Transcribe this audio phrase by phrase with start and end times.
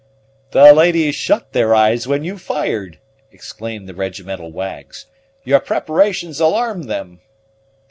[0.49, 2.97] "The ladies shut their eyes when you fired!"
[3.31, 5.05] exclaimed the regimental wags.
[5.43, 7.21] "Your preparations alarmed them."